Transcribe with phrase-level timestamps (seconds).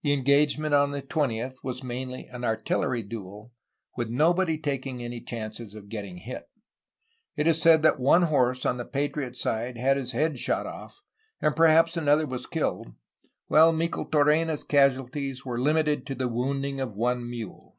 [0.00, 3.52] The engagement on the 20th was mainly an artillery duel,
[3.94, 6.48] with nobody taking any chances of getting hit.
[7.36, 11.02] It is said that one horse on the patriot side had his head shot off
[11.42, 12.94] and perhaps another was killed,
[13.48, 17.76] while Micheltorena's casualties were limited to the wounding of one mule.